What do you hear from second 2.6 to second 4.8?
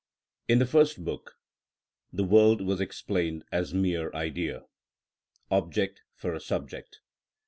was explained as mere idea,